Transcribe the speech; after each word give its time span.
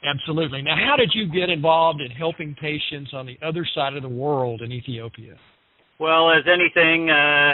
Absolutely. 0.04 0.62
Now, 0.62 0.76
how 0.76 0.96
did 0.96 1.12
you 1.14 1.28
get 1.32 1.50
involved 1.50 2.02
in 2.02 2.12
helping 2.12 2.56
patients 2.56 3.12
on 3.14 3.26
the 3.26 3.38
other 3.46 3.68
side 3.74 3.96
of 3.96 4.04
the 4.04 4.10
world 4.10 4.62
in 4.62 4.72
Ethiopia? 4.72 5.36
Well, 6.00 6.32
as 6.32 6.44
anything 6.52 7.10
uh, 7.10 7.54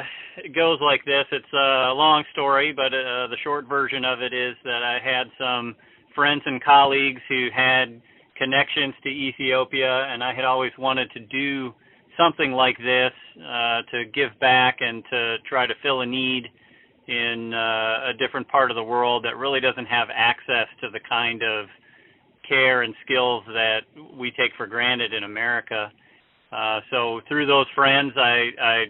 goes 0.55 0.79
like 0.81 1.03
this, 1.05 1.25
it's 1.31 1.53
a 1.53 1.93
long 1.93 2.23
story, 2.31 2.73
but 2.73 2.87
uh, 2.93 3.27
the 3.27 3.37
short 3.43 3.67
version 3.67 4.05
of 4.05 4.21
it 4.21 4.33
is 4.33 4.55
that 4.63 4.83
I 4.83 4.99
had 5.03 5.27
some 5.37 5.75
friends 6.15 6.41
and 6.45 6.63
colleagues 6.63 7.21
who 7.27 7.47
had 7.55 8.01
connections 8.37 8.93
to 9.03 9.09
Ethiopia, 9.09 10.07
and 10.09 10.23
I 10.23 10.33
had 10.33 10.45
always 10.45 10.71
wanted 10.77 11.09
to 11.11 11.19
do 11.19 11.73
something 12.17 12.51
like 12.51 12.77
this 12.77 13.11
uh, 13.37 13.81
to 13.91 14.05
give 14.13 14.37
back 14.39 14.77
and 14.79 15.03
to 15.09 15.35
try 15.49 15.67
to 15.67 15.73
fill 15.83 16.01
a 16.01 16.05
need 16.05 16.45
in 17.07 17.53
uh, 17.53 18.09
a 18.09 18.13
different 18.19 18.47
part 18.49 18.69
of 18.69 18.75
the 18.75 18.83
world 18.83 19.23
that 19.25 19.37
really 19.37 19.61
doesn't 19.61 19.85
have 19.85 20.09
access 20.13 20.67
to 20.81 20.89
the 20.91 20.99
kind 21.07 21.41
of 21.41 21.67
care 22.47 22.81
and 22.81 22.93
skills 23.05 23.43
that 23.47 23.81
we 24.17 24.31
take 24.31 24.51
for 24.57 24.67
granted 24.67 25.13
in 25.13 25.23
America. 25.23 25.91
Uh, 26.51 26.79
so 26.91 27.21
through 27.27 27.45
those 27.45 27.65
friends, 27.75 28.13
I, 28.17 28.49
I 28.61 28.83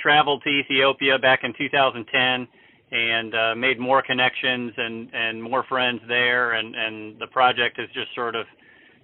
traveled 0.00 0.42
to 0.44 0.50
Ethiopia 0.50 1.18
back 1.18 1.40
in 1.42 1.52
2010 1.56 2.48
and 2.90 3.34
uh, 3.34 3.54
made 3.54 3.78
more 3.78 4.02
connections 4.02 4.72
and, 4.76 5.10
and 5.12 5.42
more 5.42 5.64
friends 5.68 6.00
there, 6.08 6.52
and, 6.52 6.74
and 6.74 7.20
the 7.20 7.26
project 7.26 7.78
has 7.78 7.88
just 7.88 8.14
sort 8.14 8.34
of 8.34 8.46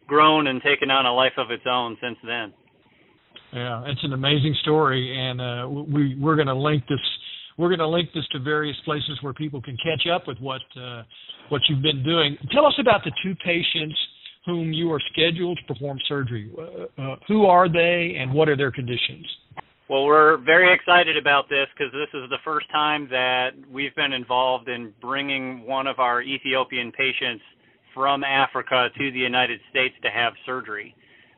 grown 0.06 0.46
and 0.46 0.62
taken 0.62 0.90
on 0.90 1.04
a 1.06 1.12
life 1.12 1.32
of 1.36 1.50
its 1.50 1.64
own 1.70 1.96
since 2.00 2.16
then. 2.24 2.52
Yeah, 3.52 3.84
it's 3.86 4.02
an 4.02 4.12
amazing 4.12 4.54
story, 4.62 5.14
and 5.16 5.40
uh, 5.40 5.68
we 5.68 6.16
we're 6.18 6.34
going 6.34 6.48
to 6.48 6.54
link 6.54 6.82
this 6.88 6.98
we're 7.56 7.68
going 7.68 7.78
to 7.78 7.88
link 7.88 8.10
this 8.14 8.26
to 8.32 8.38
various 8.40 8.76
places 8.84 9.18
where 9.22 9.32
people 9.32 9.60
can 9.62 9.76
catch 9.76 10.06
up 10.12 10.26
with 10.26 10.38
what 10.38 10.62
uh, 10.80 11.02
what 11.48 11.62
you've 11.68 11.82
been 11.82 12.02
doing. 12.02 12.36
Tell 12.52 12.66
us 12.66 12.74
about 12.78 13.02
the 13.04 13.12
two 13.22 13.34
patients 13.36 13.96
whom 14.46 14.72
you 14.72 14.92
are 14.92 15.00
scheduled 15.12 15.58
to 15.58 15.72
perform 15.72 15.98
surgery. 16.06 16.50
Uh, 16.56 17.02
uh, 17.02 17.16
who 17.28 17.46
are 17.46 17.68
they, 17.68 18.16
and 18.18 18.32
what 18.32 18.48
are 18.48 18.56
their 18.56 18.70
conditions? 18.70 19.26
Well, 19.88 20.04
we're 20.04 20.38
very 20.38 20.74
excited 20.74 21.16
about 21.16 21.48
this 21.48 21.66
because 21.76 21.92
this 21.92 22.08
is 22.14 22.30
the 22.30 22.38
first 22.42 22.66
time 22.72 23.06
that 23.10 23.50
we've 23.70 23.94
been 23.94 24.12
involved 24.12 24.68
in 24.68 24.92
bringing 25.00 25.66
one 25.66 25.86
of 25.86 25.98
our 25.98 26.22
Ethiopian 26.22 26.90
patients 26.92 27.42
from 27.92 28.24
Africa 28.24 28.88
to 28.96 29.10
the 29.10 29.18
United 29.18 29.60
States 29.70 29.94
to 30.02 30.10
have 30.10 30.32
surgery. 30.46 30.94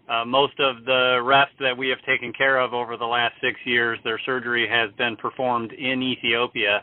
Uh, 0.09 0.25
most 0.25 0.55
of 0.61 0.85
the 0.85 1.21
rest 1.25 1.51
that 1.59 1.77
we 1.77 1.89
have 1.89 1.99
taken 2.07 2.33
care 2.33 2.61
of 2.61 2.73
over 2.73 2.97
the 2.97 3.05
last 3.05 3.35
six 3.41 3.59
years, 3.65 3.99
their 4.05 4.21
surgery 4.25 4.69
has 4.69 4.91
been 4.97 5.17
performed 5.17 5.73
in 5.73 6.01
Ethiopia, 6.01 6.83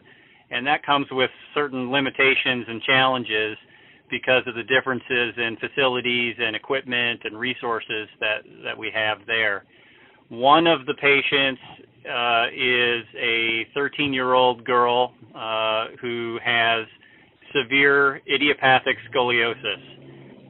and 0.52 0.68
that 0.68 0.86
comes 0.86 1.08
with 1.12 1.30
certain 1.54 1.90
limitations 1.90 2.66
and 2.68 2.82
challenges 2.82 3.58
because 4.10 4.44
of 4.46 4.56
the 4.56 4.64
differences 4.64 5.34
in 5.38 5.56
facilities 5.60 6.36
and 6.38 6.56
equipment 6.56 7.22
and 7.24 7.40
resources 7.40 8.10
that 8.20 8.44
that 8.64 8.78
we 8.78 8.92
have 8.94 9.20
there. 9.26 9.64
One 10.30 10.68
of 10.68 10.86
the 10.86 10.94
patients 10.96 11.62
uh, 12.06 12.48
is 12.54 13.06
a 13.18 13.66
13-year-old 13.78 14.66
girl 14.66 15.14
uh, 15.34 15.88
who 16.02 16.40
has 16.44 16.86
severe 17.54 18.22
idiopathic 18.28 18.98
scoliosis 19.10 20.03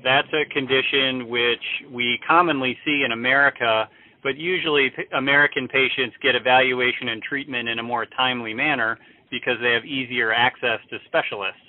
that's 0.04 0.28
a 0.34 0.46
condition 0.54 1.30
which 1.30 1.64
we 1.92 2.20
commonly 2.28 2.78
see 2.86 3.04
in 3.06 3.12
America, 3.12 3.88
but 4.22 4.38
usually 4.38 4.92
American 5.16 5.68
patients 5.68 6.16
get 6.22 6.36
evaluation 6.36 7.10
and 7.10 7.22
treatment 7.22 7.70
in 7.70 7.80
a 7.80 7.84
more 7.84 8.06
timely 8.06 8.54
manner 8.54 8.98
because 9.32 9.56
they 9.62 9.72
have 9.72 9.86
easier 9.86 10.32
access 10.34 10.80
to 10.90 10.98
specialists. 11.08 11.60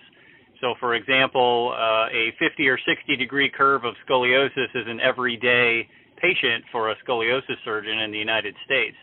So, 0.60 0.74
for 0.80 0.94
example, 0.94 1.74
uh, 1.76 2.06
a 2.08 2.32
50 2.38 2.68
or 2.68 2.78
60 2.78 3.16
degree 3.16 3.50
curve 3.50 3.84
of 3.84 3.94
scoliosis 4.08 4.70
is 4.74 4.86
an 4.86 5.00
everyday 5.00 5.88
patient 6.20 6.64
for 6.72 6.90
a 6.90 6.94
scoliosis 7.06 7.58
surgeon 7.64 7.98
in 7.98 8.10
the 8.10 8.18
United 8.18 8.54
States. 8.64 8.96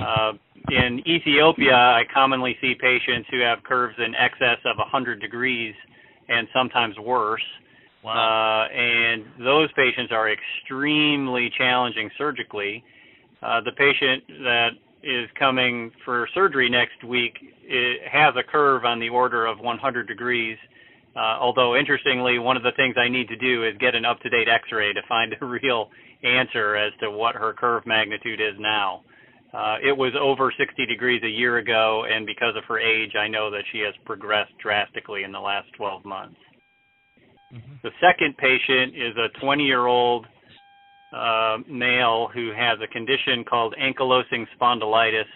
Uh, 0.00 0.32
in 0.70 1.02
Ethiopia, 1.06 1.74
I 1.74 2.02
commonly 2.12 2.56
see 2.60 2.74
patients 2.74 3.28
who 3.30 3.40
have 3.40 3.62
curves 3.64 3.94
in 3.98 4.14
excess 4.14 4.58
of 4.64 4.76
100 4.78 5.20
degrees 5.20 5.74
and 6.28 6.48
sometimes 6.54 6.98
worse. 6.98 7.42
Wow. 8.04 8.68
Uh, 8.68 8.72
and 8.72 9.24
those 9.44 9.72
patients 9.72 10.12
are 10.12 10.30
extremely 10.30 11.50
challenging 11.56 12.10
surgically. 12.18 12.84
Uh, 13.42 13.60
the 13.62 13.72
patient 13.72 14.24
that 14.42 14.70
is 15.02 15.28
coming 15.38 15.90
for 16.04 16.28
surgery 16.34 16.68
next 16.70 17.04
week 17.04 17.34
it 17.66 18.00
has 18.10 18.34
a 18.36 18.42
curve 18.42 18.84
on 18.84 19.00
the 19.00 19.08
order 19.08 19.46
of 19.46 19.58
100 19.58 20.06
degrees. 20.06 20.58
Uh, 21.16 21.38
although 21.40 21.76
interestingly, 21.76 22.38
one 22.38 22.56
of 22.56 22.62
the 22.62 22.72
things 22.76 22.96
I 22.98 23.08
need 23.08 23.28
to 23.28 23.36
do 23.36 23.64
is 23.64 23.74
get 23.78 23.94
an 23.94 24.04
up-to-date 24.04 24.48
X-ray 24.48 24.92
to 24.92 25.00
find 25.08 25.32
a 25.40 25.46
real 25.46 25.88
answer 26.22 26.76
as 26.76 26.92
to 27.00 27.10
what 27.10 27.34
her 27.36 27.52
curve 27.52 27.86
magnitude 27.86 28.40
is 28.40 28.54
now. 28.58 29.02
Uh, 29.52 29.76
it 29.82 29.96
was 29.96 30.12
over 30.20 30.52
60 30.58 30.84
degrees 30.86 31.22
a 31.22 31.28
year 31.28 31.58
ago, 31.58 32.04
and 32.10 32.26
because 32.26 32.56
of 32.56 32.64
her 32.64 32.80
age, 32.80 33.12
I 33.16 33.28
know 33.28 33.50
that 33.52 33.62
she 33.70 33.78
has 33.80 33.94
progressed 34.04 34.52
drastically 34.60 35.22
in 35.22 35.30
the 35.30 35.38
last 35.38 35.68
12 35.76 36.04
months. 36.04 36.36
Mm-hmm. 37.54 37.74
The 37.82 37.90
second 38.00 38.36
patient 38.36 38.94
is 38.96 39.14
a 39.16 39.38
20 39.40 39.64
year 39.64 39.86
old 39.86 40.26
uh, 41.14 41.58
male 41.70 42.28
who 42.34 42.50
has 42.56 42.78
a 42.82 42.88
condition 42.88 43.44
called 43.48 43.74
ankylosing 43.80 44.46
spondylitis, 44.58 45.30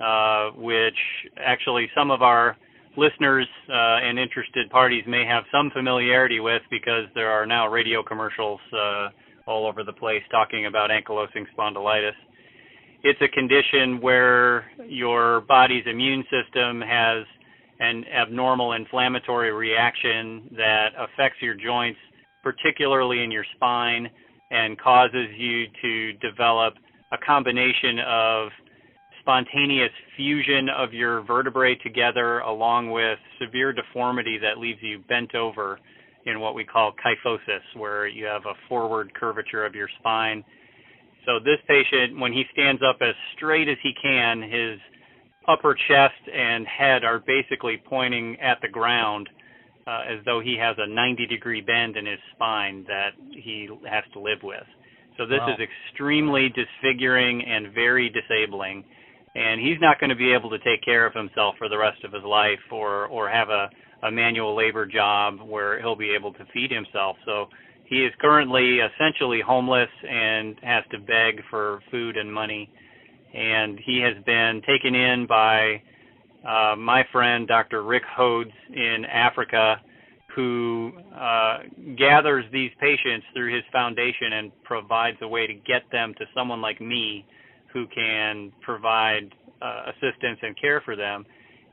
uh, 0.00 0.56
which 0.56 0.96
actually 1.36 1.88
some 1.94 2.10
of 2.10 2.22
our 2.22 2.56
listeners 2.96 3.46
uh, 3.68 3.72
and 4.02 4.18
interested 4.18 4.70
parties 4.70 5.04
may 5.06 5.24
have 5.26 5.44
some 5.52 5.70
familiarity 5.70 6.40
with 6.40 6.62
because 6.70 7.04
there 7.14 7.30
are 7.30 7.46
now 7.46 7.68
radio 7.68 8.02
commercials 8.02 8.60
uh, 8.72 9.08
all 9.46 9.66
over 9.66 9.84
the 9.84 9.92
place 9.92 10.22
talking 10.30 10.66
about 10.66 10.90
ankylosing 10.90 11.44
spondylitis. 11.56 12.16
It's 13.02 13.20
a 13.20 13.28
condition 13.28 14.00
where 14.00 14.70
your 14.86 15.42
body's 15.42 15.84
immune 15.86 16.24
system 16.24 16.80
has 16.80 17.24
an 17.80 18.04
abnormal 18.14 18.72
inflammatory 18.72 19.52
reaction 19.52 20.48
that 20.56 20.88
affects 20.98 21.38
your 21.40 21.54
joints, 21.54 21.98
particularly 22.42 23.22
in 23.24 23.30
your 23.30 23.44
spine, 23.56 24.08
and 24.50 24.78
causes 24.78 25.28
you 25.36 25.64
to 25.82 26.12
develop 26.14 26.74
a 27.12 27.18
combination 27.18 27.98
of 28.06 28.48
spontaneous 29.20 29.90
fusion 30.16 30.68
of 30.76 30.92
your 30.92 31.22
vertebrae 31.22 31.74
together 31.76 32.40
along 32.40 32.90
with 32.90 33.18
severe 33.40 33.72
deformity 33.72 34.38
that 34.38 34.58
leaves 34.58 34.78
you 34.82 34.98
bent 35.08 35.34
over 35.34 35.78
in 36.26 36.40
what 36.40 36.54
we 36.54 36.64
call 36.64 36.92
kyphosis, 37.04 37.62
where 37.76 38.06
you 38.06 38.24
have 38.24 38.42
a 38.44 38.54
forward 38.68 39.12
curvature 39.14 39.64
of 39.64 39.74
your 39.74 39.88
spine. 39.98 40.44
So 41.26 41.38
this 41.38 41.58
patient, 41.68 42.18
when 42.18 42.32
he 42.32 42.44
stands 42.52 42.82
up 42.82 42.96
as 43.00 43.14
straight 43.36 43.68
as 43.68 43.76
he 43.82 43.92
can, 44.02 44.42
his 44.42 44.78
upper 45.48 45.74
chest 45.74 46.20
and 46.32 46.66
head 46.66 47.04
are 47.04 47.20
basically 47.20 47.82
pointing 47.88 48.38
at 48.40 48.58
the 48.62 48.68
ground 48.68 49.28
uh, 49.86 50.02
as 50.08 50.24
though 50.24 50.40
he 50.40 50.56
has 50.60 50.76
a 50.78 50.86
90 50.86 51.26
degree 51.26 51.60
bend 51.60 51.96
in 51.96 52.06
his 52.06 52.18
spine 52.34 52.84
that 52.86 53.10
he 53.32 53.68
has 53.88 54.04
to 54.12 54.20
live 54.20 54.38
with. 54.42 54.64
So 55.16 55.26
this 55.26 55.40
wow. 55.40 55.54
is 55.54 55.58
extremely 55.60 56.48
disfiguring 56.48 57.42
and 57.44 57.74
very 57.74 58.10
disabling. 58.10 58.84
And 59.34 59.60
he's 59.60 59.78
not 59.80 60.00
going 60.00 60.10
to 60.10 60.16
be 60.16 60.32
able 60.32 60.50
to 60.50 60.58
take 60.58 60.82
care 60.84 61.06
of 61.06 61.14
himself 61.14 61.54
for 61.58 61.68
the 61.68 61.78
rest 61.78 62.04
of 62.04 62.12
his 62.12 62.24
life 62.24 62.58
or, 62.72 63.06
or 63.06 63.28
have 63.28 63.48
a, 63.48 63.68
a 64.02 64.10
manual 64.10 64.56
labor 64.56 64.86
job 64.86 65.40
where 65.40 65.78
he'll 65.80 65.96
be 65.96 66.14
able 66.14 66.32
to 66.34 66.44
feed 66.52 66.70
himself. 66.70 67.16
So 67.24 67.46
he 67.84 68.04
is 68.04 68.12
currently 68.20 68.78
essentially 68.78 69.40
homeless 69.44 69.90
and 70.08 70.56
has 70.62 70.84
to 70.92 70.98
beg 70.98 71.42
for 71.50 71.80
food 71.90 72.16
and 72.16 72.32
money 72.32 72.70
and 73.34 73.78
he 73.84 74.00
has 74.00 74.22
been 74.24 74.62
taken 74.66 74.94
in 74.94 75.26
by 75.26 75.80
uh, 76.46 76.74
my 76.76 77.04
friend 77.12 77.46
Dr. 77.46 77.82
Rick 77.82 78.02
Hodes 78.18 78.52
in 78.74 79.04
Africa, 79.04 79.76
who 80.34 80.92
uh, 81.14 81.58
gathers 81.98 82.44
these 82.52 82.70
patients 82.80 83.26
through 83.34 83.54
his 83.54 83.64
foundation 83.72 84.32
and 84.34 84.52
provides 84.64 85.18
a 85.22 85.28
way 85.28 85.46
to 85.46 85.54
get 85.54 85.82
them 85.92 86.14
to 86.18 86.24
someone 86.34 86.60
like 86.60 86.80
me 86.80 87.26
who 87.72 87.86
can 87.94 88.52
provide 88.62 89.32
uh, 89.60 89.90
assistance 89.90 90.38
and 90.42 90.58
care 90.60 90.80
for 90.84 90.96
them. 90.96 91.24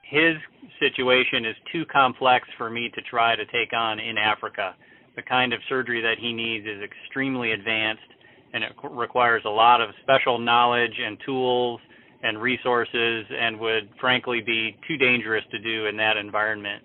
his 0.10 0.36
situation 0.80 1.46
is 1.46 1.56
too 1.72 1.86
complex 1.92 2.48
for 2.58 2.70
me 2.70 2.90
to 2.96 3.02
try 3.04 3.36
to 3.36 3.46
take 3.46 3.74
on 3.74 4.00
in 4.00 4.18
Africa. 4.18 4.76
The 5.16 5.22
kind 5.24 5.54
of 5.54 5.60
surgery 5.68 6.02
that 6.02 6.18
he 6.20 6.34
needs 6.34 6.66
is 6.66 6.82
extremely 6.82 7.52
advanced 7.52 8.10
and 8.54 8.64
it 8.64 8.72
requires 8.92 9.44
a 9.46 9.50
lot 9.50 9.82
of 9.82 9.90
special 10.04 10.40
knowledge 10.40 10.94
and 11.04 11.18
tools 11.26 11.80
and 12.24 12.42
resources 12.42 13.26
and 13.30 13.60
would 13.60 13.90
frankly 14.00 14.42
be 14.46 14.76
too 14.88 14.98
dangerous 14.98 15.44
to 15.52 15.60
do 15.60 15.86
in 15.86 15.98
that 15.98 16.18
environment. 16.18 16.84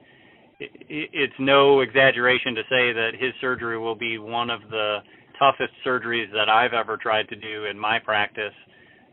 It's 0.61 1.33
no 1.41 1.81
exaggeration 1.81 2.55
to 2.55 2.63
say 2.63 2.93
that 2.93 3.11
his 3.19 3.33
surgery 3.41 3.79
will 3.79 3.97
be 3.97 4.19
one 4.19 4.51
of 4.51 4.61
the 4.71 4.99
toughest 5.39 5.73
surgeries 5.85 6.31
that 6.33 6.49
I've 6.49 6.73
ever 6.73 6.97
tried 6.97 7.29
to 7.31 7.37
do 7.37 7.65
in 7.65 7.79
my 7.79 7.99
practice 7.99 8.53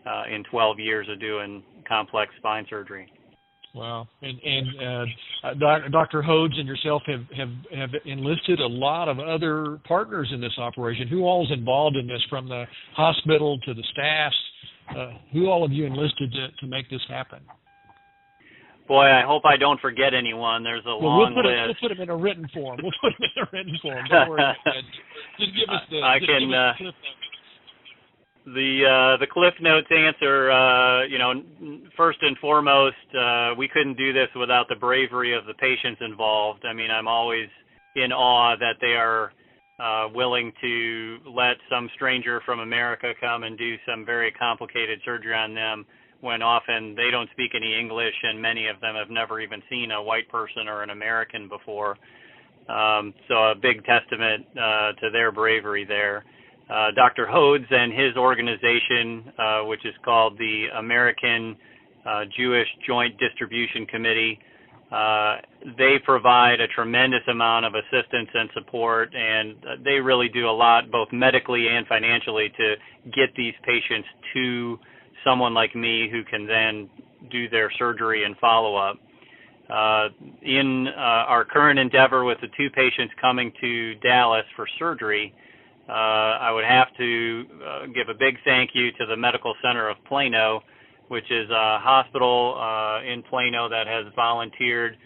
uh, 0.05 0.23
in 0.33 0.43
12 0.43 0.79
years 0.79 1.07
of 1.09 1.19
doing 1.19 1.63
complex 1.87 2.31
spine 2.37 2.65
surgery. 2.69 3.11
Wow, 3.75 4.07
and 4.24 4.39
and 4.44 4.68
uh, 5.45 5.89
Dr. 5.92 6.24
Hodes 6.24 6.57
and 6.57 6.68
yourself 6.68 7.04
have 7.06 7.21
have 7.38 7.50
have 7.77 7.89
enlisted 8.06 8.60
a 8.60 8.68
lot 8.68 9.07
of 9.07 9.19
other 9.19 9.80
partners 9.88 10.30
in 10.33 10.42
this 10.42 10.57
operation. 10.57 11.07
Who 11.07 11.21
all 11.21 11.45
is 11.45 11.51
involved 11.51 11.95
in 11.95 12.07
this, 12.07 12.21
from 12.31 12.50
the 12.50 12.66
hospital 12.95 13.60
to 13.60 13.74
the 13.75 13.83
staffs? 13.92 14.36
Uh, 14.89 15.12
who 15.31 15.50
all 15.50 15.63
of 15.63 15.71
you 15.71 15.86
enlisted 15.86 16.31
to 16.31 16.48
to 16.62 16.68
make 16.68 16.89
this 16.89 17.01
happen? 17.07 17.42
Boy, 18.88 19.06
I 19.06 19.21
hope 19.21 19.45
I 19.45 19.56
don't 19.56 19.80
forget 19.80 20.16
anyone. 20.18 20.63
There's 20.63 20.81
a 20.88 20.98
well, 20.98 21.13
long 21.13 21.36
we'll 21.36 21.44
put 21.44 21.45
list. 21.45 21.62
It, 21.62 21.66
we'll 21.69 21.89
put 21.89 21.94
them 21.94 22.01
in 22.01 22.10
a 22.10 22.18
written 22.18 22.50
form. 22.51 22.80
We'll 22.81 22.98
put 22.98 23.13
them 23.21 23.30
in 23.30 23.38
a 23.38 23.48
written 23.54 23.77
form. 23.83 24.04
Don't 24.10 24.30
worry. 24.30 24.42
just 25.38 25.54
give 25.54 25.69
us 25.69 25.86
the. 25.94 26.01
I 26.01 26.18
can. 26.18 26.50
Uh, 26.50 26.74
the 26.89 27.19
uh, 28.51 29.17
the 29.17 29.27
Cliff 29.31 29.53
Notes 29.61 29.87
answer, 29.91 30.51
uh, 30.51 31.03
you 31.05 31.17
know, 31.17 31.33
first 31.95 32.19
and 32.21 32.37
foremost, 32.37 32.95
uh, 33.17 33.53
we 33.57 33.67
couldn't 33.67 33.97
do 33.97 34.13
this 34.13 34.27
without 34.35 34.67
the 34.69 34.75
bravery 34.75 35.35
of 35.35 35.45
the 35.45 35.53
patients 35.55 36.01
involved. 36.01 36.63
I 36.65 36.73
mean, 36.73 36.91
I'm 36.91 37.07
always 37.07 37.47
in 37.95 38.11
awe 38.11 38.55
that 38.57 38.75
they 38.81 38.95
are 38.95 39.31
uh, 39.79 40.09
willing 40.13 40.51
to 40.61 41.17
let 41.25 41.57
some 41.69 41.89
stranger 41.95 42.41
from 42.45 42.59
America 42.59 43.13
come 43.19 43.43
and 43.43 43.57
do 43.57 43.75
some 43.87 44.05
very 44.05 44.31
complicated 44.31 44.99
surgery 45.05 45.33
on 45.33 45.53
them 45.53 45.85
when 46.21 46.41
often 46.41 46.95
they 46.95 47.09
don't 47.11 47.29
speak 47.31 47.51
any 47.55 47.79
English 47.79 48.15
and 48.23 48.41
many 48.41 48.67
of 48.67 48.79
them 48.81 48.95
have 48.95 49.09
never 49.09 49.39
even 49.39 49.61
seen 49.69 49.91
a 49.91 50.01
white 50.01 50.27
person 50.29 50.67
or 50.67 50.83
an 50.83 50.89
American 50.89 51.47
before. 51.47 51.97
Um, 52.67 53.13
so 53.27 53.35
a 53.35 53.55
big 53.55 53.83
testament 53.85 54.45
uh, 54.51 54.93
to 54.99 55.09
their 55.11 55.31
bravery 55.31 55.85
there 55.85 56.25
uh, 56.69 56.92
Dr. 56.95 57.25
Hodes 57.25 57.71
and 57.71 57.92
his 57.92 58.16
organization, 58.16 59.33
uh, 59.38 59.62
which 59.66 59.86
is 59.86 59.94
called 60.06 60.38
the 60.38 60.66
American 60.77 61.57
uh, 62.06 62.25
Jewish 62.38 62.68
Joint 62.88 63.18
Distribution 63.19 63.86
Committee, 63.88 64.39
uh, 64.92 65.38
they 65.77 65.98
provide 66.04 66.60
a 66.60 66.68
tremendous 66.68 67.21
amount 67.30 67.66
of 67.66 67.74
assistance 67.75 68.30
and 68.33 68.50
support, 68.56 69.13
and 69.13 69.56
they 69.83 70.00
really 70.00 70.30
do 70.30 70.50
a 70.50 70.51
lot, 70.51 70.89
both 70.92 71.07
medically 71.12 71.68
and 71.68 71.86
financially, 71.88 72.51
to 72.57 72.75
get 73.06 73.30
these 73.38 73.54
patients 73.63 74.07
to 74.33 74.80
someone 75.24 75.54
like 75.54 75.75
me 75.75 76.10
who 76.12 76.24
can 76.24 76.48
then 76.48 76.89
do 77.30 77.50
their 77.50 77.71
surgery 77.77 78.24
and 78.25 78.36
follow 78.38 78.75
up. 78.75 78.98
Uh, 79.69 80.10
in 80.42 80.88
uh, 80.88 81.00
our 81.00 81.45
current 81.45 81.77
endeavor 81.77 82.24
with 82.24 82.39
the 82.42 82.48
two 82.57 82.71
patients 82.71 83.13
coming 83.21 83.51
to 83.62 83.94
Dallas 83.95 84.45
for 84.56 84.68
surgery, 84.80 85.31
uh, 85.31 85.48
I 85.91 86.51
would 86.51 86.65
have 86.65 86.88
to 86.97 87.45
uh, 87.65 87.86
give 87.88 88.09
a 88.09 88.18
big 88.18 88.36
thank 88.45 88.71
you 88.74 88.91
to 89.00 89.06
the 89.06 89.15
Medical 89.18 89.53
Center 89.63 89.89
of 89.89 89.97
Plano, 90.06 90.62
which 91.07 91.30
is 91.31 91.50
a 91.50 91.80
hospital 91.80 92.56
uh, 92.59 93.01
in 93.03 93.24
Plano 93.24 93.69
that 93.69 93.88
has 93.88 94.06
volunteered 94.15 94.97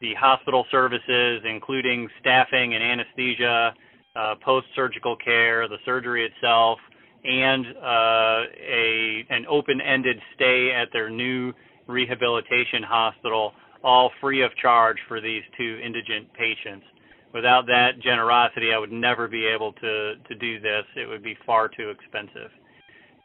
the 0.00 0.14
hospital 0.14 0.66
services, 0.70 1.42
including 1.48 2.08
staffing 2.20 2.74
and 2.74 2.82
anesthesia, 2.82 3.74
uh, 4.16 4.34
post-surgical 4.44 5.16
care, 5.16 5.68
the 5.68 5.78
surgery 5.84 6.26
itself, 6.26 6.78
and 7.24 7.66
uh, 7.76 8.42
a 8.60 9.24
an 9.30 9.46
open-ended 9.48 10.16
stay 10.34 10.72
at 10.74 10.88
their 10.92 11.08
new 11.08 11.52
rehabilitation 11.86 12.82
hospital, 12.82 13.52
all 13.84 14.10
free 14.20 14.42
of 14.42 14.50
charge 14.56 14.96
for 15.06 15.20
these 15.20 15.42
two 15.56 15.78
indigent 15.84 16.26
patients 16.34 16.84
without 17.34 17.66
that 17.66 18.00
generosity, 18.02 18.72
I 18.74 18.78
would 18.78 18.92
never 18.92 19.28
be 19.28 19.46
able 19.46 19.72
to 19.74 20.14
to 20.28 20.34
do 20.34 20.60
this. 20.60 20.84
It 20.96 21.06
would 21.06 21.22
be 21.22 21.36
far 21.46 21.68
too 21.68 21.90
expensive. 21.90 22.50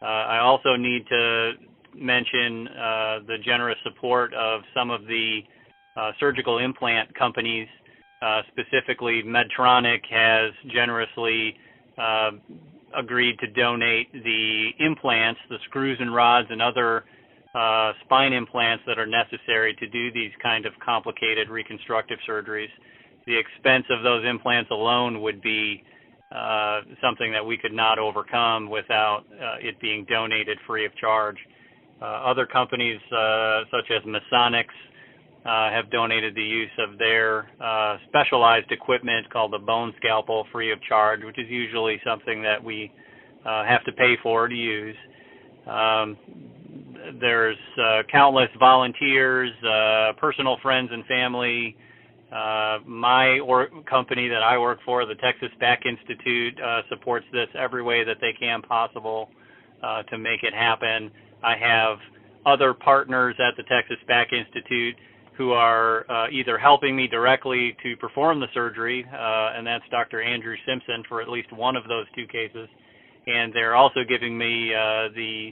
Uh, 0.01 0.05
I 0.05 0.39
also 0.39 0.75
need 0.75 1.07
to 1.09 1.53
mention 1.95 2.67
uh, 2.67 3.19
the 3.27 3.37
generous 3.43 3.77
support 3.83 4.33
of 4.33 4.61
some 4.75 4.91
of 4.91 5.01
the 5.07 5.39
uh, 5.95 6.11
surgical 6.19 6.59
implant 6.59 7.13
companies. 7.15 7.67
Uh, 8.21 8.41
specifically, 8.51 9.23
Medtronic 9.25 10.01
has 10.09 10.51
generously 10.71 11.55
uh, 11.97 12.31
agreed 12.95 13.37
to 13.39 13.47
donate 13.47 14.11
the 14.11 14.69
implants, 14.79 15.39
the 15.49 15.57
screws 15.65 15.97
and 15.99 16.13
rods, 16.13 16.47
and 16.51 16.61
other 16.61 17.03
uh, 17.55 17.93
spine 18.05 18.33
implants 18.33 18.83
that 18.87 18.99
are 18.99 19.05
necessary 19.07 19.75
to 19.79 19.87
do 19.87 20.11
these 20.11 20.31
kind 20.41 20.65
of 20.65 20.73
complicated 20.83 21.49
reconstructive 21.49 22.19
surgeries 22.27 22.69
the 23.27 23.37
expense 23.37 23.85
of 23.89 24.03
those 24.03 24.25
implants 24.25 24.71
alone 24.71 25.21
would 25.21 25.41
be 25.41 25.83
uh, 26.31 26.81
something 27.01 27.31
that 27.31 27.45
we 27.45 27.57
could 27.57 27.73
not 27.73 27.99
overcome 27.99 28.69
without 28.69 29.23
uh, 29.31 29.55
it 29.61 29.79
being 29.79 30.05
donated 30.09 30.57
free 30.65 30.85
of 30.85 30.95
charge. 30.95 31.37
Uh, 32.01 32.05
other 32.05 32.45
companies 32.45 32.99
uh, 33.11 33.61
such 33.71 33.91
as 33.91 34.01
Misonix 34.03 34.65
uh, 35.45 35.71
have 35.71 35.89
donated 35.91 36.35
the 36.35 36.43
use 36.43 36.71
of 36.79 36.97
their 36.97 37.49
uh, 37.61 37.97
specialized 38.07 38.71
equipment 38.71 39.29
called 39.29 39.51
the 39.51 39.59
bone 39.59 39.93
scalpel 39.97 40.45
free 40.51 40.71
of 40.71 40.81
charge, 40.83 41.21
which 41.23 41.39
is 41.39 41.47
usually 41.49 41.99
something 42.05 42.41
that 42.41 42.63
we 42.63 42.91
have 43.45 43.83
to 43.85 43.93
pay 43.93 44.15
for 44.21 44.49
to 44.49 44.55
use. 44.55 44.95
Um, 45.65 46.17
there's 47.19 47.57
countless 48.11 48.49
volunteers, 48.59 49.51
personal 50.19 50.57
friends 50.61 50.89
and 50.91 51.05
family, 51.05 51.77
uh, 52.31 52.79
my 52.85 53.39
or- 53.39 53.69
company 53.89 54.27
that 54.27 54.43
I 54.43 54.57
work 54.57 54.79
for, 54.85 55.05
the 55.05 55.15
Texas 55.15 55.49
Back 55.59 55.83
Institute, 55.85 56.59
uh, 56.59 56.81
supports 56.89 57.25
this 57.31 57.47
every 57.57 57.81
way 57.81 58.03
that 58.03 58.17
they 58.19 58.33
can 58.37 58.61
possible 58.61 59.29
uh, 59.81 60.03
to 60.03 60.17
make 60.17 60.43
it 60.43 60.53
happen. 60.53 61.09
I 61.43 61.55
have 61.55 61.97
other 62.45 62.73
partners 62.73 63.35
at 63.39 63.55
the 63.55 63.63
Texas 63.63 63.97
Back 64.07 64.33
Institute 64.33 64.95
who 65.37 65.51
are 65.51 66.09
uh, 66.09 66.29
either 66.29 66.57
helping 66.57 66.95
me 66.95 67.07
directly 67.07 67.77
to 67.83 67.95
perform 67.97 68.39
the 68.39 68.47
surgery, 68.53 69.05
uh, 69.13 69.53
and 69.55 69.65
that's 69.65 69.83
Dr. 69.91 70.21
Andrew 70.21 70.55
Simpson 70.65 71.03
for 71.07 71.21
at 71.21 71.29
least 71.29 71.53
one 71.53 71.75
of 71.75 71.83
those 71.87 72.07
two 72.15 72.25
cases, 72.25 72.67
and 73.27 73.53
they're 73.53 73.75
also 73.75 73.99
giving 74.07 74.35
me 74.37 74.73
uh, 74.73 75.09
the 75.15 75.51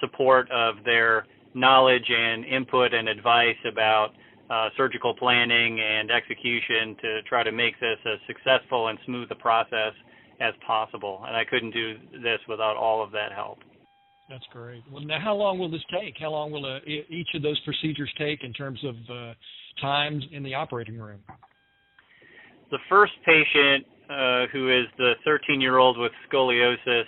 support 0.00 0.48
of 0.50 0.76
their 0.84 1.26
knowledge 1.54 2.08
and 2.08 2.44
input 2.44 2.94
and 2.94 3.08
advice 3.08 3.56
about 3.70 4.10
uh, 4.52 4.68
surgical 4.76 5.14
planning 5.14 5.80
and 5.80 6.10
execution 6.10 6.94
to 7.00 7.22
try 7.22 7.42
to 7.42 7.52
make 7.52 7.78
this 7.80 7.96
as 8.04 8.18
successful 8.26 8.88
and 8.88 8.98
smooth 9.06 9.28
a 9.30 9.34
process 9.34 9.94
as 10.40 10.52
possible. 10.66 11.24
And 11.26 11.34
I 11.34 11.44
couldn't 11.44 11.70
do 11.70 11.94
this 12.22 12.38
without 12.48 12.76
all 12.76 13.02
of 13.02 13.12
that 13.12 13.32
help. 13.34 13.58
That's 14.28 14.44
great. 14.52 14.82
Well, 14.92 15.02
now 15.02 15.20
how 15.20 15.34
long 15.34 15.58
will 15.58 15.70
this 15.70 15.84
take? 15.90 16.14
How 16.20 16.30
long 16.30 16.52
will 16.52 16.66
uh, 16.66 16.80
each 16.86 17.28
of 17.34 17.42
those 17.42 17.58
procedures 17.60 18.12
take 18.18 18.44
in 18.44 18.52
terms 18.52 18.78
of 18.84 18.94
uh, 19.10 19.32
times 19.80 20.22
in 20.32 20.42
the 20.42 20.54
operating 20.54 20.98
room? 20.98 21.20
The 22.70 22.78
first 22.88 23.12
patient, 23.24 23.86
uh, 24.10 24.46
who 24.52 24.70
is 24.70 24.86
the 24.98 25.14
13-year-old 25.26 25.98
with 25.98 26.12
scoliosis, 26.30 27.04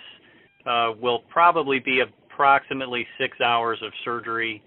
uh, 0.65 0.93
will 0.99 1.19
probably 1.29 1.79
be 1.79 2.01
approximately 2.01 3.05
six 3.19 3.39
hours 3.39 3.79
of 3.83 3.91
surgery 4.03 4.63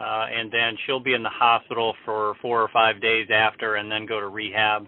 uh, 0.00 0.26
and 0.32 0.50
then 0.50 0.76
she'll 0.86 1.02
be 1.02 1.12
in 1.12 1.22
the 1.22 1.28
hospital 1.28 1.94
for 2.04 2.34
four 2.40 2.62
or 2.62 2.68
five 2.72 3.00
days 3.02 3.28
after, 3.32 3.76
and 3.76 3.92
then 3.92 4.06
go 4.06 4.18
to 4.18 4.28
rehab. 4.28 4.86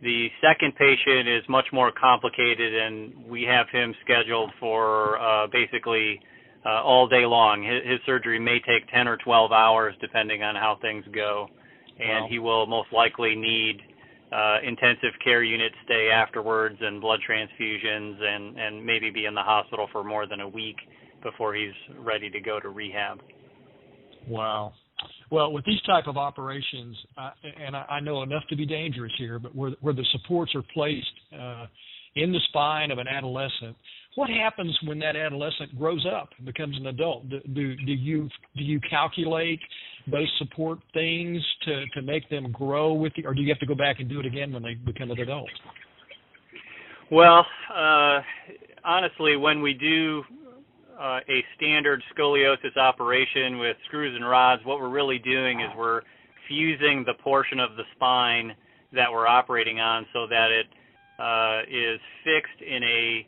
The 0.00 0.28
second 0.40 0.76
patient 0.76 1.28
is 1.28 1.42
much 1.48 1.66
more 1.72 1.90
complicated, 1.90 2.72
and 2.72 3.26
we 3.26 3.42
have 3.42 3.66
him 3.70 3.94
scheduled 4.04 4.52
for 4.60 5.18
uh, 5.18 5.48
basically 5.48 6.20
uh, 6.64 6.82
all 6.82 7.08
day 7.08 7.26
long. 7.26 7.64
His, 7.64 7.92
his 7.92 8.00
surgery 8.06 8.38
may 8.38 8.60
take 8.60 8.88
10 8.94 9.08
or 9.08 9.16
12 9.16 9.50
hours, 9.50 9.94
depending 10.00 10.44
on 10.44 10.54
how 10.54 10.78
things 10.80 11.04
go, 11.12 11.48
and 11.98 12.24
wow. 12.24 12.28
he 12.30 12.38
will 12.38 12.66
most 12.66 12.92
likely 12.92 13.34
need 13.34 13.80
uh, 14.30 14.58
intensive 14.64 15.18
care 15.24 15.42
unit 15.42 15.72
stay 15.84 16.10
afterwards, 16.14 16.76
and 16.80 17.00
blood 17.00 17.18
transfusions, 17.28 18.22
and 18.22 18.56
and 18.56 18.84
maybe 18.84 19.10
be 19.10 19.24
in 19.24 19.34
the 19.34 19.42
hospital 19.42 19.88
for 19.90 20.04
more 20.04 20.26
than 20.26 20.40
a 20.40 20.48
week 20.48 20.76
before 21.24 21.54
he's 21.54 21.74
ready 21.98 22.30
to 22.30 22.38
go 22.38 22.60
to 22.60 22.68
rehab. 22.68 23.20
Wow. 24.28 24.72
Well, 25.30 25.52
with 25.52 25.64
these 25.64 25.80
type 25.82 26.06
of 26.06 26.16
operations, 26.16 26.96
uh, 27.16 27.30
and 27.64 27.76
I, 27.76 27.84
I, 27.88 28.00
know 28.00 28.22
enough 28.22 28.42
to 28.50 28.56
be 28.56 28.66
dangerous 28.66 29.12
here, 29.18 29.38
but 29.38 29.54
where, 29.54 29.72
where 29.80 29.94
the 29.94 30.04
supports 30.12 30.54
are 30.54 30.64
placed 30.74 31.06
uh, 31.38 31.66
in 32.16 32.32
the 32.32 32.40
spine 32.48 32.90
of 32.90 32.98
an 32.98 33.06
adolescent. 33.06 33.76
What 34.16 34.30
happens 34.30 34.76
when 34.84 34.98
that 35.00 35.14
adolescent 35.14 35.78
grows 35.78 36.04
up 36.10 36.30
and 36.36 36.46
becomes 36.46 36.76
an 36.76 36.86
adult? 36.86 37.28
Do, 37.28 37.40
do, 37.40 37.76
do 37.76 37.92
you 37.92 38.28
do 38.56 38.64
you 38.64 38.80
calculate 38.88 39.60
those 40.10 40.30
support 40.38 40.78
things 40.92 41.40
to, 41.66 41.84
to 41.94 42.02
make 42.02 42.28
them 42.30 42.50
grow 42.50 42.94
with 42.94 43.12
you, 43.16 43.24
or 43.26 43.34
do 43.34 43.42
you 43.42 43.48
have 43.48 43.60
to 43.60 43.66
go 43.66 43.74
back 43.74 44.00
and 44.00 44.08
do 44.08 44.18
it 44.18 44.26
again 44.26 44.52
when 44.52 44.62
they 44.62 44.74
become 44.74 45.10
an 45.10 45.20
adult? 45.20 45.50
Well, 47.12 47.46
uh, 47.74 48.20
honestly, 48.84 49.36
when 49.36 49.62
we 49.62 49.74
do 49.74 50.22
uh, 50.98 51.20
a 51.28 51.44
standard 51.56 52.02
scoliosis 52.16 52.76
operation 52.76 53.58
with 53.58 53.76
screws 53.86 54.14
and 54.14 54.28
rods, 54.28 54.62
what 54.64 54.80
we're 54.80 54.88
really 54.88 55.18
doing 55.18 55.60
is 55.60 55.68
we're 55.76 56.02
fusing 56.48 57.04
the 57.06 57.14
portion 57.22 57.60
of 57.60 57.76
the 57.76 57.84
spine 57.94 58.54
that 58.92 59.06
we're 59.12 59.26
operating 59.26 59.80
on 59.80 60.06
so 60.12 60.26
that 60.26 60.48
it 60.50 60.66
uh, 61.18 61.60
is 61.68 62.00
fixed 62.24 62.62
in 62.62 62.82
a 62.82 63.26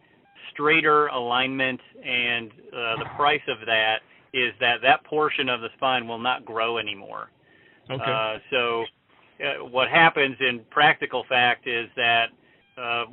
straighter 0.52 1.06
alignment, 1.08 1.80
and 2.04 2.50
uh, 2.50 2.96
the 2.98 3.06
price 3.16 3.42
of 3.48 3.58
that 3.66 3.96
is 4.32 4.52
that 4.60 4.76
that 4.82 5.04
portion 5.04 5.48
of 5.48 5.60
the 5.60 5.68
spine 5.76 6.06
will 6.06 6.18
not 6.18 6.44
grow 6.44 6.78
anymore. 6.78 7.30
Okay. 7.90 8.02
Uh, 8.02 8.38
so, 8.50 8.82
uh, 9.40 9.64
what 9.68 9.88
happens 9.88 10.36
in 10.40 10.60
practical 10.70 11.24
fact 11.28 11.66
is 11.66 11.88
that 11.96 12.26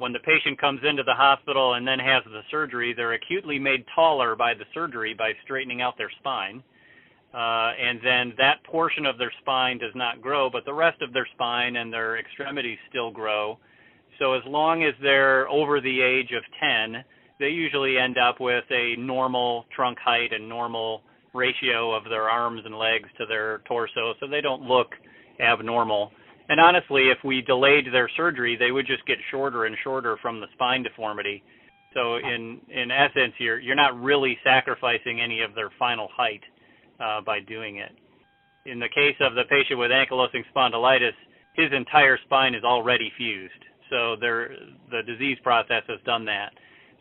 when 0.08 0.14
the 0.14 0.20
patient 0.20 0.58
comes 0.58 0.80
into 0.90 1.04
the 1.04 1.14
hospital 1.14 1.74
and 1.74 1.86
then 1.86 2.00
has 2.00 2.24
the 2.24 2.40
surgery, 2.50 2.94
they're 2.96 3.12
acutely 3.12 3.60
made 3.60 3.84
taller 3.94 4.38
by 4.38 4.54
the 4.54 4.64
surgery 4.74 5.14
by 5.14 5.34
straightening 5.44 5.82
out 5.82 5.98
their 5.98 6.10
spine. 6.20 6.64
Uh, 7.34 7.72
and 7.78 8.00
then 8.02 8.34
that 8.38 8.64
portion 8.64 9.06
of 9.06 9.18
their 9.18 9.34
spine 9.42 9.78
does 9.78 9.92
not 9.96 10.22
grow, 10.22 10.50
but 10.50 10.64
the 10.64 10.74
rest 10.74 11.02
of 11.02 11.12
their 11.12 11.28
spine 11.34 11.76
and 11.76 11.92
their 11.92 12.18
extremities 12.18 12.78
still 12.90 13.12
grow. 13.12 13.60
So 14.18 14.32
as 14.32 14.44
long 14.48 14.86
as 14.86 14.94
they're 15.02 15.50
over 15.50 15.82
the 15.82 16.02
age 16.02 16.32
of 16.32 16.44
10, 16.94 17.04
they 17.38 17.50
usually 17.50 17.98
end 17.98 18.18
up 18.18 18.40
with 18.40 18.64
a 18.72 18.96
normal 18.98 19.66
trunk 19.76 19.98
height 20.00 20.32
and 20.32 20.48
normal 20.48 21.02
ratio 21.34 21.94
of 21.94 22.06
their 22.06 22.30
arms 22.30 22.62
and 22.64 22.78
legs 22.78 23.10
to 23.18 23.26
their 23.26 23.58
torso, 23.68 24.14
so 24.22 24.28
they 24.32 24.40
don't 24.40 24.62
look 24.62 24.88
abnormal. 25.42 26.14
And 26.50 26.60
honestly, 26.60 27.10
if 27.10 27.18
we 27.26 27.42
delayed 27.42 27.86
their 27.92 28.10
surgery, 28.16 28.56
they 28.58 28.72
would 28.72 28.88
just 28.88 29.06
get 29.06 29.18
shorter 29.32 29.66
and 29.66 29.76
shorter 29.84 30.18
from 30.22 30.40
the 30.40 30.48
spine 30.54 30.84
deformity. 30.84 31.44
So 31.94 32.18
in 32.18 32.62
in 32.70 32.92
essence, 32.92 33.34
you're 33.40 33.60
you're 33.60 33.76
not 33.76 34.00
really 34.00 34.38
sacrificing 34.44 35.20
any 35.22 35.42
of 35.42 35.56
their 35.56 35.70
final 35.80 36.08
height 36.16 36.42
uh, 37.00 37.22
by 37.22 37.40
doing 37.40 37.78
it. 37.78 37.92
In 38.66 38.80
the 38.80 38.90
case 38.90 39.16
of 39.22 39.34
the 39.36 39.44
patient 39.50 39.80
with 39.80 39.92
ankylosing 39.92 40.44
spondylitis, 40.54 41.16
his 41.56 41.72
entire 41.76 42.18
spine 42.26 42.54
is 42.54 42.64
already 42.64 43.12
fused. 43.18 43.64
So 43.90 44.16
there, 44.20 44.50
the 44.92 45.02
disease 45.04 45.38
process 45.44 45.84
has 45.88 46.00
done 46.06 46.26
that. 46.26 46.52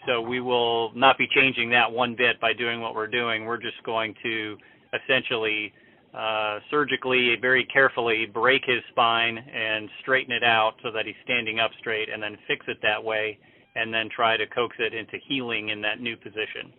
So 0.07 0.21
we 0.21 0.41
will 0.41 0.93
not 0.95 1.19
be 1.19 1.27
changing 1.35 1.71
that 1.71 1.91
one 1.91 2.15
bit 2.15 2.41
by 2.41 2.53
doing 2.53 2.81
what 2.81 2.95
we're 2.95 3.09
doing. 3.09 3.45
We're 3.45 3.61
just 3.61 3.83
going 3.85 4.15
to 4.23 4.57
essentially 4.95 5.73
uh, 6.15 6.59
surgically, 6.71 7.35
very 7.41 7.65
carefully 7.67 8.27
break 8.33 8.63
his 8.67 8.83
spine 8.91 9.37
and 9.37 9.89
straighten 10.01 10.33
it 10.33 10.45
out 10.45 10.75
so 10.83 10.91
that 10.93 11.07
he's 11.07 11.15
standing 11.25 11.61
up 11.61 11.71
straight, 11.79 12.09
and 12.13 12.23
then 12.23 12.37
fix 12.47 12.65
it 12.69 12.79
that 12.83 13.03
way, 13.03 13.39
and 13.75 13.93
then 13.93 14.09
try 14.15 14.37
to 14.37 14.47
coax 14.47 14.77
it 14.79 14.95
into 14.95 15.19
healing 15.29 15.69
in 15.69 15.81
that 15.83 16.01
new 16.01 16.17
position. 16.17 16.73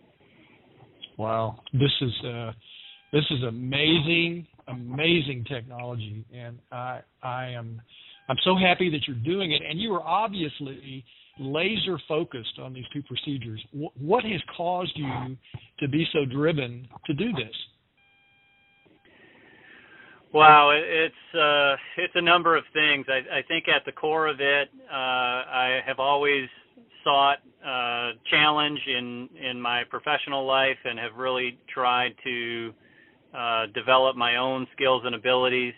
Wow, 1.16 1.60
this 1.72 1.92
is 2.00 2.12
uh, 2.24 2.52
this 3.12 3.24
is 3.30 3.42
amazing, 3.44 4.46
amazing 4.68 5.44
technology, 5.48 6.24
and 6.34 6.58
I 6.70 7.00
I 7.22 7.46
am 7.46 7.80
I'm 8.28 8.36
so 8.44 8.56
happy 8.56 8.90
that 8.90 9.06
you're 9.06 9.16
doing 9.16 9.52
it, 9.52 9.62
and 9.68 9.80
you 9.80 9.94
are 9.94 10.02
obviously 10.02 11.04
laser 11.40 11.98
focused 12.08 12.58
on 12.60 12.72
these 12.72 12.84
two 12.92 13.02
procedures. 13.02 13.64
what 13.72 14.24
has 14.24 14.40
caused 14.56 14.92
you 14.96 15.36
to 15.78 15.88
be 15.88 16.06
so 16.12 16.24
driven 16.24 16.86
to 17.06 17.14
do 17.14 17.32
this? 17.32 17.54
Wow, 20.32 20.72
it's 20.74 21.14
uh, 21.34 21.76
it's 21.98 22.12
a 22.16 22.22
number 22.22 22.56
of 22.56 22.64
things. 22.74 23.06
I, 23.08 23.38
I 23.38 23.42
think 23.48 23.66
at 23.68 23.84
the 23.86 23.92
core 23.92 24.26
of 24.28 24.40
it, 24.40 24.68
uh, 24.90 24.94
I 24.94 25.80
have 25.86 26.00
always 26.00 26.48
sought 27.04 27.38
uh, 27.66 28.12
challenge 28.30 28.80
in 28.86 29.28
in 29.50 29.60
my 29.60 29.84
professional 29.88 30.46
life, 30.46 30.76
and 30.84 30.98
have 30.98 31.16
really 31.16 31.58
tried 31.72 32.14
to 32.24 32.74
uh, 33.36 33.66
develop 33.74 34.16
my 34.16 34.36
own 34.36 34.66
skills 34.76 35.02
and 35.06 35.14
abilities 35.14 35.74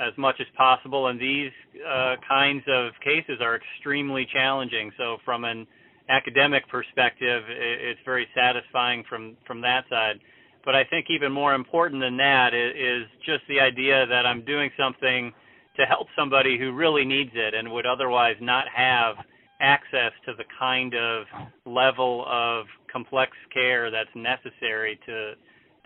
as 0.00 0.12
much 0.16 0.36
as 0.40 0.46
possible. 0.56 1.08
And 1.08 1.20
these 1.20 1.52
uh, 1.86 2.16
kinds 2.26 2.64
of 2.68 2.92
cases 3.04 3.40
are 3.42 3.56
extremely 3.56 4.26
challenging. 4.32 4.92
So 4.96 5.18
from 5.26 5.44
an 5.44 5.66
academic 6.08 6.66
perspective, 6.68 7.42
it's 7.48 8.00
very 8.06 8.26
satisfying 8.34 9.04
from 9.10 9.36
from 9.46 9.60
that 9.62 9.84
side. 9.90 10.20
But 10.64 10.74
I 10.74 10.84
think 10.84 11.06
even 11.08 11.32
more 11.32 11.54
important 11.54 12.00
than 12.00 12.16
that 12.18 12.52
is, 12.54 12.74
is, 12.76 13.08
just 13.24 13.42
the 13.48 13.60
idea 13.60 14.06
that 14.06 14.26
I'm 14.26 14.44
doing 14.44 14.70
something 14.78 15.32
to 15.76 15.86
help 15.86 16.08
somebody 16.16 16.58
who 16.58 16.72
really 16.72 17.04
needs 17.04 17.30
it 17.34 17.54
and 17.54 17.70
would 17.72 17.86
otherwise 17.86 18.36
not 18.40 18.64
have 18.74 19.16
access 19.60 20.12
to 20.26 20.32
the 20.36 20.44
kind 20.58 20.94
of 20.94 21.24
level 21.64 22.24
of 22.28 22.66
complex 22.92 23.32
care 23.52 23.90
that's 23.90 24.10
necessary 24.14 24.98
to 25.06 25.34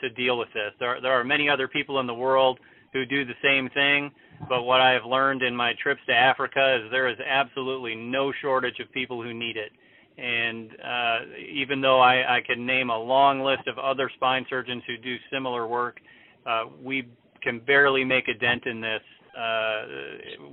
to 0.01 0.11
deal 0.11 0.37
with 0.37 0.49
this. 0.53 0.73
There, 0.81 0.97
are, 0.97 1.01
there 1.01 1.13
are 1.13 1.25
many 1.25 1.49
other 1.49 1.69
people 1.69 2.01
in 2.01 2.07
the 2.07 2.15
world 2.15 2.59
who 2.93 3.05
do 3.05 3.25
the 3.25 3.35
same 3.43 3.69
thing. 3.71 4.11
But 4.49 4.63
what 4.63 4.81
I 4.81 4.93
have 4.93 5.05
learned 5.05 5.43
in 5.43 5.55
my 5.55 5.73
trips 5.83 6.01
to 6.07 6.13
Africa 6.13 6.81
is 6.81 6.91
there 6.91 7.09
is 7.09 7.17
absolutely 7.25 7.95
no 7.95 8.33
shortage 8.41 8.79
of 8.81 8.91
people 8.93 9.23
who 9.23 9.35
need 9.35 9.57
it. 9.57 9.73
And 10.17 10.71
uh, 10.73 11.19
even 11.53 11.81
though 11.81 12.01
I, 12.01 12.37
I 12.37 12.41
can 12.47 12.65
name 12.65 12.91
a 12.91 12.99
long 12.99 13.43
list 13.43 13.67
of 13.67 13.79
other 13.79 14.11
spine 14.15 14.47
surgeons 14.49 14.83
who 14.87 14.97
do 14.97 15.17
similar 15.33 15.67
work, 15.67 15.99
uh, 16.47 16.65
we 16.83 17.09
can 17.43 17.61
barely 17.61 18.05
make 18.05 18.29
a 18.29 18.35
dent 18.39 18.65
in 18.67 18.81
this 18.81 19.03
uh, 19.37 19.83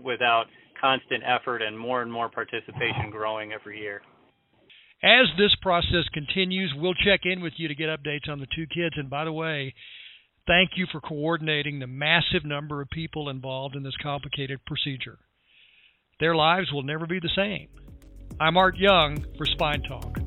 without 0.04 0.46
constant 0.80 1.24
effort 1.26 1.62
and 1.62 1.78
more 1.78 2.02
and 2.02 2.12
more 2.12 2.30
participation 2.30 3.12
growing 3.12 3.52
every 3.54 3.80
year. 3.80 4.02
As 5.04 5.28
this 5.38 5.56
process 5.62 6.06
continues, 6.14 6.74
we'll 6.76 6.94
check 6.94 7.22
in 7.24 7.42
with 7.42 7.54
you 7.58 7.68
to 7.68 7.76
get 7.76 7.90
updates 7.90 8.30
on 8.30 8.40
the 8.40 8.48
two 8.56 8.66
kids. 8.68 8.96
And 8.98 9.10
by 9.10 9.26
the 9.26 9.32
way, 9.32 9.74
Thank 10.48 10.72
you 10.76 10.88
for 10.92 11.00
coordinating 11.00 11.80
the 11.80 11.88
massive 11.88 12.44
number 12.46 12.82
of 12.82 12.90
people 12.90 13.30
involved 13.30 13.76
in 13.76 13.84
this 13.84 13.96
complicated 14.02 14.60
procedure. 14.66 15.20
Their 16.20 16.36
lives 16.36 16.72
will 16.72 16.84
never 16.84 17.06
be 17.06 17.20
the 17.20 17.30
same. 17.36 17.68
I'm 18.42 18.58
Art 18.58 18.76
Young 18.76 19.24
for 19.38 19.46
Spine 19.46 19.84
Talk. 19.84 20.21